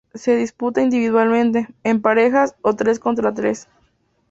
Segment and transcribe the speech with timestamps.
[0.15, 3.67] Se disputa individualmente, en parejas o tres contra tres.